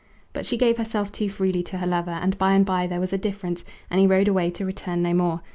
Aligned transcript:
But 0.33 0.47
she 0.47 0.57
gave 0.57 0.79
herself 0.79 1.11
too 1.11 1.29
freely 1.29 1.61
to 1.61 1.77
her 1.77 1.85
lover, 1.85 2.09
and 2.09 2.35
by 2.39 2.53
and 2.53 2.65
by 2.65 2.87
there 2.87 2.99
was 2.99 3.13
a 3.13 3.19
difference, 3.19 3.63
and 3.87 3.99
he 3.99 4.07
rode 4.07 4.27
away 4.27 4.49
to 4.49 4.65
return 4.65 5.03
no 5.03 5.13
more. 5.13 5.41